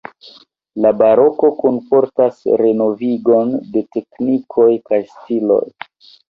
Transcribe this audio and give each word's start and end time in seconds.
La 0.85 0.91
baroko 1.01 1.49
kunportas 1.59 2.39
renovigon 2.63 3.53
de 3.77 3.85
teknikoj 3.97 4.67
kaj 4.91 5.01
stiloj. 5.13 5.63